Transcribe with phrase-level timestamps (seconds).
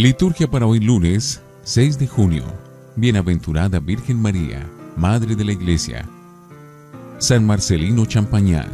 [0.00, 2.42] Liturgia para hoy lunes 6 de junio.
[2.96, 4.66] Bienaventurada Virgen María,
[4.96, 6.08] Madre de la Iglesia.
[7.18, 8.70] San Marcelino Champagnat.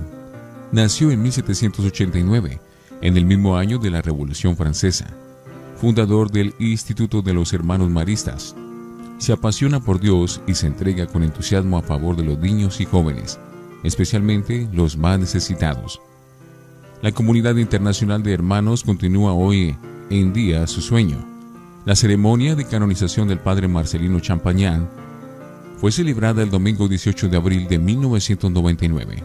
[0.70, 2.60] Nació en 1789,
[3.02, 5.08] en el mismo año de la Revolución Francesa.
[5.74, 8.54] Fundador del Instituto de los Hermanos Maristas.
[9.18, 12.84] Se apasiona por Dios y se entrega con entusiasmo a favor de los niños y
[12.84, 13.40] jóvenes,
[13.82, 16.00] especialmente los más necesitados.
[17.02, 19.76] La comunidad internacional de hermanos continúa hoy
[20.10, 21.18] en día su sueño.
[21.84, 24.82] La ceremonia de canonización del padre Marcelino Champagnat
[25.78, 29.22] fue celebrada el domingo 18 de abril de 1999.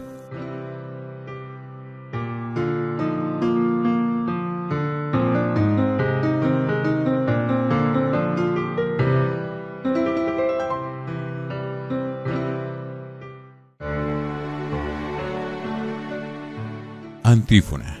[17.24, 17.91] Antífona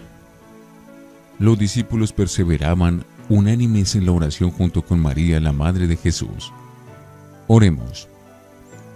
[1.42, 6.52] los discípulos perseveraban unánimes en la oración junto con María, la Madre de Jesús.
[7.48, 8.08] Oremos.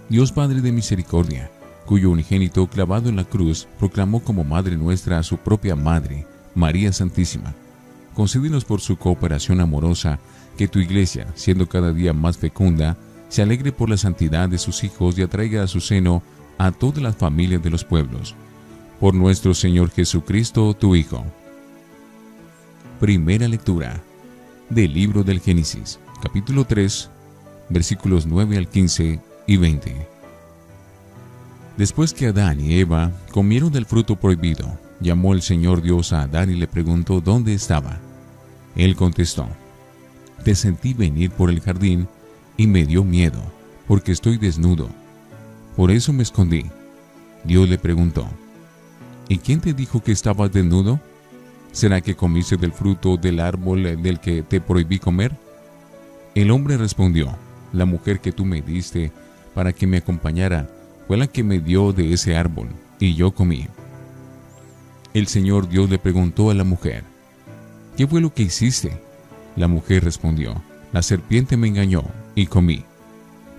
[0.07, 1.51] Dios Padre de Misericordia,
[1.85, 6.25] cuyo unigénito clavado en la cruz proclamó como Madre nuestra a su propia Madre,
[6.55, 7.53] María Santísima,
[8.13, 10.17] concédenos por su cooperación amorosa
[10.57, 12.95] que tu iglesia, siendo cada día más fecunda,
[13.27, 16.23] se alegre por la santidad de sus hijos y atraiga a su seno
[16.57, 18.35] a todas las familias de los pueblos.
[19.01, 21.25] Por nuestro Señor Jesucristo, tu Hijo
[22.99, 24.01] Primera lectura
[24.71, 27.11] del libro del Génesis, capítulo 3,
[27.69, 30.07] versículos 9 al 15 y 20.
[31.77, 36.49] Después que Adán y Eva comieron del fruto prohibido, llamó el Señor Dios a Adán
[36.49, 37.99] y le preguntó dónde estaba.
[38.75, 39.47] Él contestó,
[40.43, 42.07] Te sentí venir por el jardín
[42.57, 43.43] y me dio miedo,
[43.87, 44.89] porque estoy desnudo.
[45.75, 46.65] Por eso me escondí.
[47.43, 48.27] Dios le preguntó,
[49.29, 50.99] ¿Y quién te dijo que estabas desnudo?
[51.77, 55.37] ¿Será que comiste del fruto del árbol del que te prohibí comer?
[56.33, 57.35] El hombre respondió,
[57.71, 59.11] la mujer que tú me diste
[59.53, 60.67] para que me acompañara
[61.05, 63.67] fue la que me dio de ese árbol, y yo comí.
[65.13, 67.03] El Señor Dios le preguntó a la mujer,
[67.95, 68.99] ¿qué fue lo que hiciste?
[69.55, 70.59] La mujer respondió,
[70.91, 72.85] la serpiente me engañó, y comí.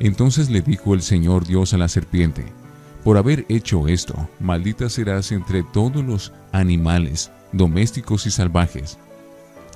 [0.01, 2.47] Entonces le dijo el Señor Dios a la serpiente,
[3.05, 8.98] por haber hecho esto, maldita serás entre todos los animales domésticos y salvajes.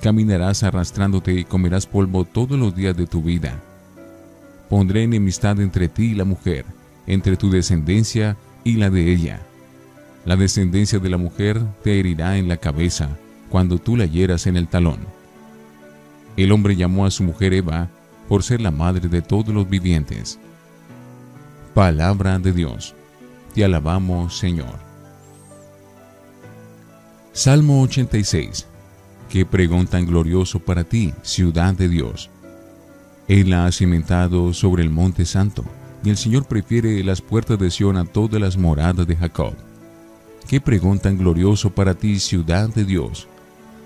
[0.01, 3.61] Caminarás arrastrándote y comerás polvo todos los días de tu vida.
[4.69, 6.65] Pondré enemistad entre ti y la mujer,
[7.07, 9.41] entre tu descendencia y la de ella.
[10.25, 13.09] La descendencia de la mujer te herirá en la cabeza
[13.49, 14.99] cuando tú la hieras en el talón.
[16.37, 17.89] El hombre llamó a su mujer Eva
[18.27, 20.39] por ser la madre de todos los vivientes.
[21.73, 22.95] Palabra de Dios.
[23.53, 24.92] Te alabamos, Señor.
[27.35, 28.67] Salmo 86.
[29.27, 32.29] Qué pregón tan glorioso para ti, ciudad de Dios.
[33.27, 35.65] Él la ha cimentado sobre el monte santo,
[36.03, 39.55] y el Señor prefiere las puertas de Sión a todas las moradas de Jacob.
[40.47, 43.27] Qué pregón tan glorioso para ti, ciudad de Dios.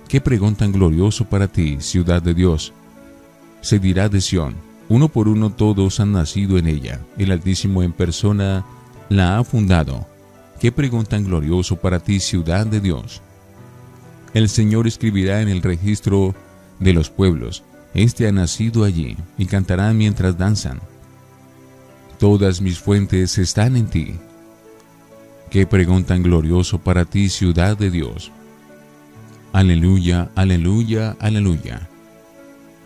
[0.10, 2.74] Qué pregón tan glorioso para ti, ciudad de Dios.
[3.62, 4.56] Se dirá de Sión,
[4.90, 8.66] uno por uno todos han nacido en ella, el Altísimo en persona
[9.08, 10.06] la ha fundado.
[10.60, 13.22] Qué pregón tan glorioso para ti, ciudad de Dios.
[14.34, 16.36] El Señor escribirá en el registro
[16.80, 20.80] de los pueblos, Este ha nacido allí, y cantarán mientras danzan.
[22.20, 24.16] Todas mis fuentes están en ti.
[25.50, 28.32] Qué pregón tan glorioso para ti, ciudad de Dios.
[29.54, 31.88] Aleluya, aleluya, aleluya.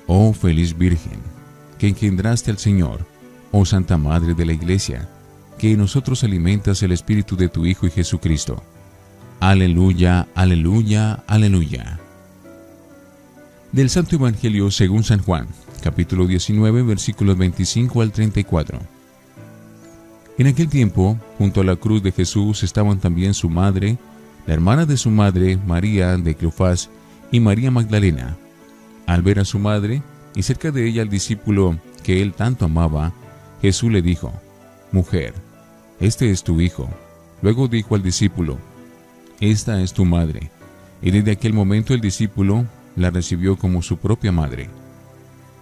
[0.06, 1.20] Oh feliz Virgen,
[1.80, 3.06] que engendraste al Señor,
[3.52, 5.10] oh Santa Madre de la Iglesia,
[5.58, 8.62] que en nosotros alimentas el Espíritu de tu Hijo y Jesucristo
[9.42, 11.98] Aleluya, aleluya, aleluya.
[13.72, 15.48] Del Santo Evangelio según San Juan,
[15.82, 18.78] capítulo 19, versículos 25 al 34.
[20.38, 23.98] En aquel tiempo, junto a la cruz de Jesús estaban también su madre,
[24.46, 26.92] la hermana de su madre, María de Cleofás,
[27.32, 28.38] y María Magdalena.
[29.08, 30.04] Al ver a su madre,
[30.36, 33.12] y cerca de ella al discípulo que él tanto amaba,
[33.60, 34.32] Jesús le dijo,
[34.92, 35.34] Mujer,
[36.00, 36.88] este es tu hijo.
[37.42, 38.60] Luego dijo al discípulo,
[39.42, 40.52] esta es tu madre.
[41.02, 42.66] Y desde aquel momento el discípulo
[42.96, 44.70] la recibió como su propia madre.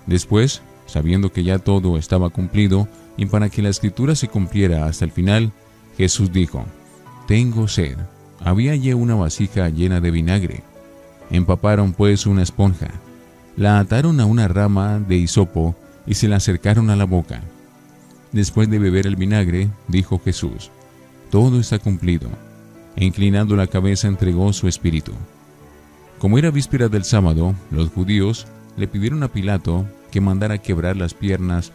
[0.05, 5.05] Después, sabiendo que ya todo estaba cumplido, y para que la escritura se cumpliera hasta
[5.05, 5.53] el final,
[5.97, 6.65] Jesús dijo,
[7.25, 7.97] Tengo sed.
[8.41, 10.63] Había allí una vasija llena de vinagre.
[11.31, 12.89] Empaparon pues una esponja,
[13.55, 17.41] la ataron a una rama de hisopo y se la acercaron a la boca.
[18.31, 20.71] Después de beber el vinagre, dijo Jesús,
[21.29, 22.29] Todo está cumplido
[22.95, 25.13] e inclinando la cabeza entregó su espíritu.
[26.19, 28.47] Como era víspera del sábado, los judíos
[28.77, 31.71] le pidieron a Pilato que mandara quebrar las piernas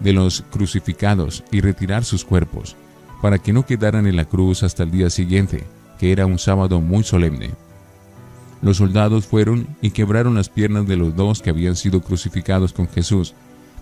[0.00, 2.76] de los crucificados y retirar sus cuerpos,
[3.20, 5.64] para que no quedaran en la cruz hasta el día siguiente,
[5.98, 7.50] que era un sábado muy solemne.
[8.62, 12.88] Los soldados fueron y quebraron las piernas de los dos que habían sido crucificados con
[12.88, 13.34] Jesús,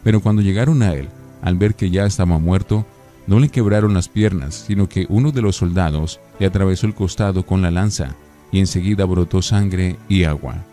[0.02, 1.08] pero cuando llegaron a él,
[1.42, 2.86] al ver que ya estaba muerto,
[3.26, 7.44] no le quebraron las piernas, sino que uno de los soldados le atravesó el costado
[7.44, 8.14] con la lanza,
[8.52, 10.64] y enseguida brotó sangre y agua.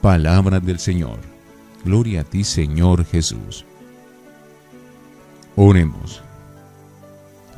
[0.00, 1.18] Palabra del Señor.
[1.84, 3.64] Gloria a ti, Señor Jesús.
[5.56, 6.22] Oremos.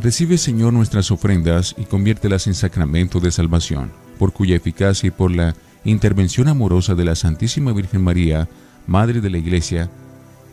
[0.01, 5.31] Recibe, Señor, nuestras ofrendas y conviértelas en sacramento de salvación, por cuya eficacia y por
[5.31, 5.55] la
[5.85, 8.49] intervención amorosa de la Santísima Virgen María,
[8.87, 9.89] Madre de la Iglesia,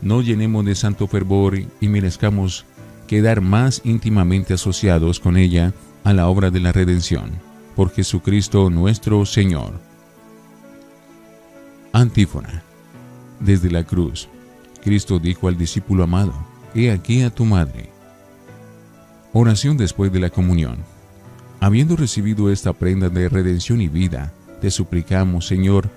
[0.00, 2.64] nos llenemos de santo fervor y merezcamos
[3.04, 5.72] quedar más íntimamente asociados con ella
[6.04, 7.30] a la obra de la redención.
[7.76, 9.80] Por Jesucristo nuestro Señor.
[11.92, 12.62] Antífona.
[13.40, 14.28] Desde la cruz,
[14.82, 16.34] Cristo dijo al discípulo amado,
[16.74, 17.90] He aquí a tu madre.
[19.32, 20.78] Oración después de la comunión.
[21.60, 25.90] Habiendo recibido esta prenda de redención y vida, te suplicamos, Señor,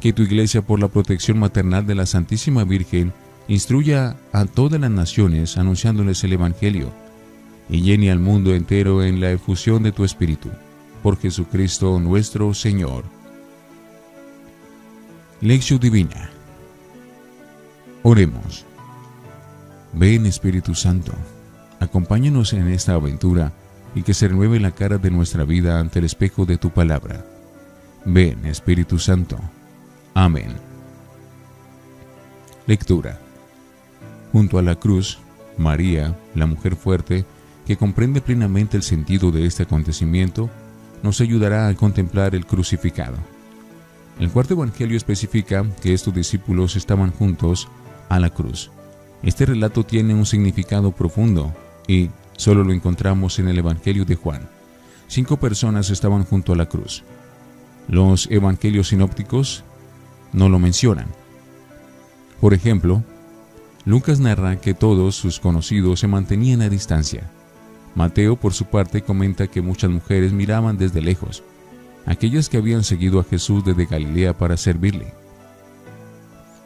[0.00, 3.12] que tu iglesia por la protección maternal de la Santísima Virgen
[3.48, 6.92] instruya a todas las naciones anunciándoles el Evangelio
[7.68, 10.50] y llene al mundo entero en la efusión de tu Espíritu.
[11.02, 13.04] Por Jesucristo nuestro Señor.
[15.40, 16.30] Lección Divina.
[18.02, 18.64] Oremos.
[19.92, 21.12] Ven Espíritu Santo,
[21.80, 23.52] acompáñanos en esta aventura
[23.94, 27.24] y que se renueve la cara de nuestra vida ante el espejo de tu palabra.
[28.04, 29.38] Ven Espíritu Santo.
[30.14, 30.54] Amén.
[32.66, 33.25] Lectura.
[34.36, 35.16] Junto a la cruz,
[35.56, 37.24] María, la mujer fuerte,
[37.66, 40.50] que comprende plenamente el sentido de este acontecimiento,
[41.02, 43.16] nos ayudará a contemplar el crucificado.
[44.20, 47.66] El cuarto evangelio especifica que estos discípulos estaban juntos
[48.10, 48.70] a la cruz.
[49.22, 51.54] Este relato tiene un significado profundo
[51.88, 54.50] y solo lo encontramos en el Evangelio de Juan.
[55.08, 57.04] Cinco personas estaban junto a la cruz.
[57.88, 59.64] Los evangelios sinópticos
[60.34, 61.06] no lo mencionan.
[62.38, 63.02] Por ejemplo,
[63.86, 67.30] Lucas narra que todos sus conocidos se mantenían a distancia.
[67.94, 71.44] Mateo, por su parte, comenta que muchas mujeres miraban desde lejos,
[72.04, 75.14] aquellas que habían seguido a Jesús desde Galilea para servirle.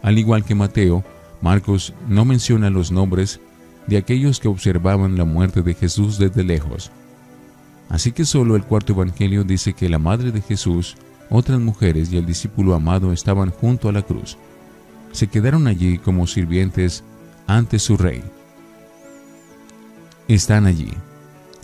[0.02, 1.04] Al igual que Mateo,
[1.42, 3.38] Marcos no menciona los nombres
[3.86, 6.90] de aquellos que observaban la muerte de Jesús desde lejos.
[7.90, 10.96] Así que solo el cuarto evangelio dice que la madre de Jesús,
[11.28, 14.38] otras mujeres y el discípulo amado estaban junto a la cruz.
[15.12, 17.04] Se quedaron allí como sirvientes
[17.56, 18.22] ante su rey.
[20.28, 20.92] Están allí,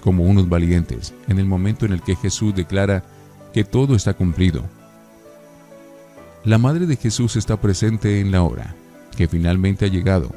[0.03, 3.05] como unos valientes, en el momento en el que Jesús declara
[3.53, 4.65] que todo está cumplido.
[6.45, 8.75] La madre de Jesús está presente en la hora
[9.17, 10.33] que finalmente ha llegado.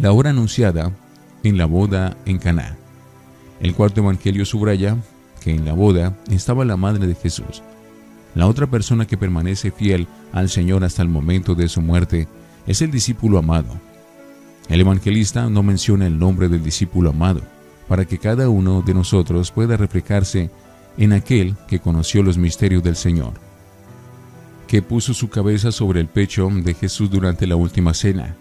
[0.00, 0.92] La hora anunciada
[1.44, 2.76] en la boda en Caná.
[3.60, 4.96] El cuarto evangelio subraya
[5.40, 7.62] que en la boda estaba la madre de Jesús.
[8.34, 12.28] La otra persona que permanece fiel al Señor hasta el momento de su muerte
[12.66, 13.80] es el discípulo amado.
[14.68, 17.42] El evangelista no menciona el nombre del discípulo amado,
[17.88, 20.50] para que cada uno de nosotros pueda reflejarse
[20.96, 23.48] en aquel que conoció los misterios del Señor
[24.68, 28.36] que puso su cabeza sobre el pecho de Jesús durante la última cena.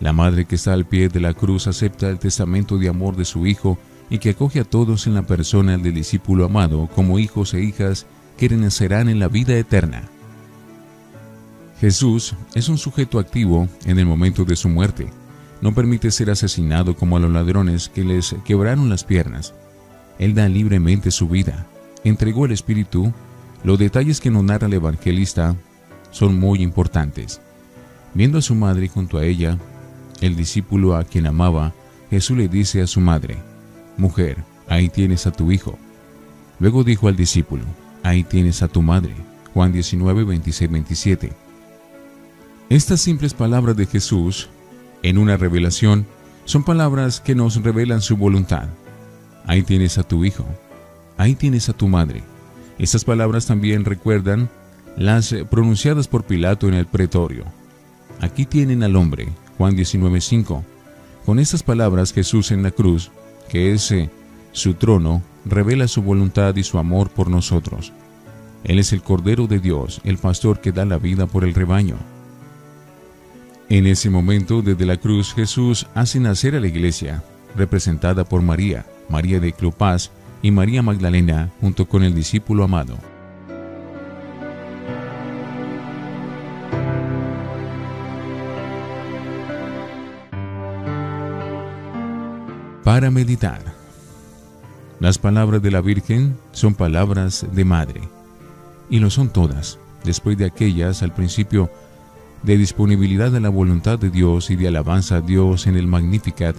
[0.00, 3.24] La madre que está al pie de la cruz acepta el testamento de amor de
[3.24, 3.78] su Hijo
[4.10, 8.06] y que acoge a todos en la persona del discípulo amado como hijos e hijas
[8.36, 10.02] que renacerán en la vida eterna.
[11.80, 15.08] Jesús es un sujeto activo en el momento de su muerte.
[15.60, 19.54] No permite ser asesinado como a los ladrones que les quebraron las piernas.
[20.18, 21.66] Él da libremente su vida.
[22.04, 23.12] Entregó el Espíritu
[23.62, 25.54] los detalles que nos narra el evangelista
[26.10, 27.40] son muy importantes.
[28.14, 29.58] Viendo a su madre junto a ella,
[30.20, 31.74] el discípulo a quien amaba,
[32.08, 33.36] Jesús le dice a su madre,
[33.96, 35.78] Mujer, ahí tienes a tu hijo.
[36.58, 37.64] Luego dijo al discípulo,
[38.02, 39.14] Ahí tienes a tu madre.
[39.52, 41.32] Juan 19, 26, 27.
[42.70, 44.48] Estas simples palabras de Jesús,
[45.02, 46.06] en una revelación,
[46.44, 48.68] son palabras que nos revelan su voluntad.
[49.46, 50.44] Ahí tienes a tu hijo.
[51.16, 52.22] Ahí tienes a tu madre.
[52.78, 54.48] Estas palabras también recuerdan
[54.96, 57.44] las pronunciadas por Pilato en el pretorio.
[58.20, 59.28] Aquí tienen al hombre,
[59.58, 60.64] Juan 19:5.
[61.26, 63.10] Con estas palabras Jesús en la cruz,
[63.48, 64.10] que es eh,
[64.52, 67.92] su trono, revela su voluntad y su amor por nosotros.
[68.64, 71.96] Él es el Cordero de Dios, el pastor que da la vida por el rebaño.
[73.70, 77.22] En ese momento, desde la cruz, Jesús hace nacer a la iglesia,
[77.54, 80.10] representada por María, María de Cleopás
[80.42, 82.98] y María Magdalena, junto con el discípulo amado.
[92.82, 93.62] Para meditar.
[94.98, 98.00] Las palabras de la Virgen son palabras de madre,
[98.90, 101.70] y lo son todas, después de aquellas al principio
[102.42, 106.56] de disponibilidad a la voluntad de Dios y de alabanza a Dios en el Magnificat.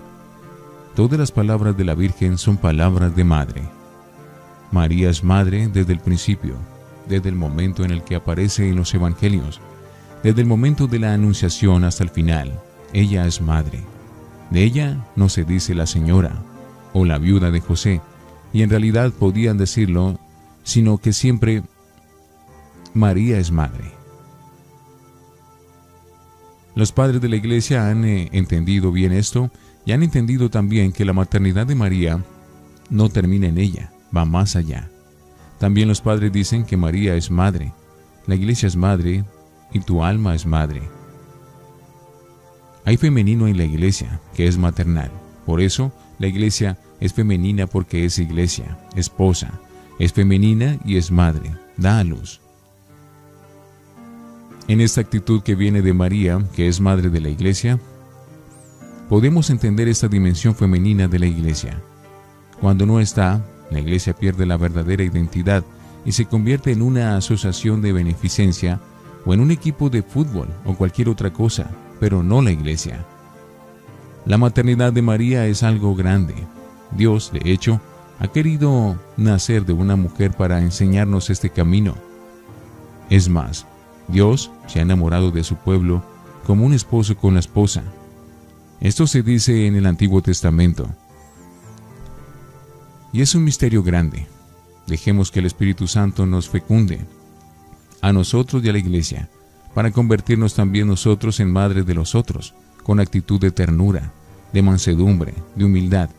[0.95, 3.61] Todas las palabras de la Virgen son palabras de madre.
[4.71, 6.55] María es madre desde el principio,
[7.07, 9.59] desde el momento en el que aparece en los Evangelios,
[10.23, 12.59] desde el momento de la Anunciación hasta el final.
[12.93, 13.83] Ella es madre.
[14.49, 16.43] De ella no se dice la señora
[16.93, 18.01] o la viuda de José,
[18.53, 20.19] y en realidad podían decirlo,
[20.63, 21.63] sino que siempre
[22.93, 24.00] María es madre.
[26.75, 29.51] Los padres de la iglesia han eh, entendido bien esto
[29.85, 32.23] y han entendido también que la maternidad de María
[32.89, 34.89] no termina en ella, va más allá.
[35.59, 37.73] También los padres dicen que María es madre,
[38.27, 39.25] la iglesia es madre
[39.73, 40.81] y tu alma es madre.
[42.85, 45.11] Hay femenino en la iglesia, que es maternal.
[45.45, 49.59] Por eso, la iglesia es femenina porque es iglesia, esposa.
[49.99, 52.41] Es femenina y es madre, da a luz.
[54.67, 57.79] En esta actitud que viene de María, que es madre de la iglesia,
[59.09, 61.81] podemos entender esta dimensión femenina de la iglesia.
[62.61, 65.63] Cuando no está, la iglesia pierde la verdadera identidad
[66.05, 68.79] y se convierte en una asociación de beneficencia
[69.25, 73.05] o en un equipo de fútbol o cualquier otra cosa, pero no la iglesia.
[74.25, 76.35] La maternidad de María es algo grande.
[76.91, 77.81] Dios, de hecho,
[78.19, 81.95] ha querido nacer de una mujer para enseñarnos este camino.
[83.09, 83.65] Es más,
[84.11, 86.03] Dios se ha enamorado de su pueblo
[86.45, 87.83] como un esposo con la esposa.
[88.79, 90.89] Esto se dice en el Antiguo Testamento.
[93.13, 94.27] Y es un misterio grande.
[94.87, 97.05] Dejemos que el Espíritu Santo nos fecunde,
[98.01, 99.29] a nosotros y a la iglesia,
[99.73, 102.53] para convertirnos también nosotros en madres de los otros,
[102.83, 104.11] con actitud de ternura,
[104.51, 106.09] de mansedumbre, de humildad,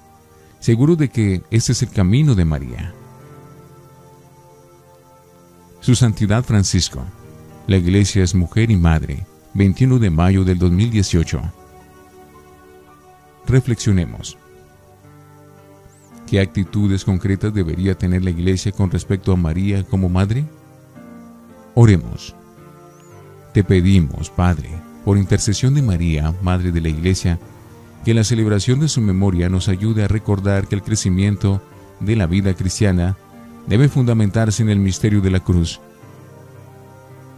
[0.61, 2.95] seguro de que ese es el camino de María.
[5.81, 7.05] Su Santidad Francisco.
[7.73, 9.25] La Iglesia es mujer y madre.
[9.55, 11.41] 21 de mayo del 2018.
[13.47, 14.37] Reflexionemos.
[16.27, 20.45] ¿Qué actitudes concretas debería tener la Iglesia con respecto a María como madre?
[21.75, 22.35] Oremos.
[23.55, 24.69] Te pedimos, Padre,
[25.07, 27.39] por intercesión de María, Madre de la Iglesia,
[28.05, 31.63] que la celebración de su memoria nos ayude a recordar que el crecimiento
[32.01, 33.17] de la vida cristiana
[33.67, 35.81] debe fundamentarse en el misterio de la cruz,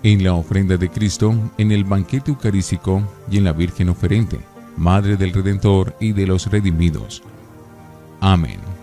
[0.05, 4.39] en la ofrenda de Cristo, en el banquete eucarístico y en la Virgen oferente,
[4.77, 7.23] Madre del Redentor y de los redimidos.
[8.21, 8.74] Amén.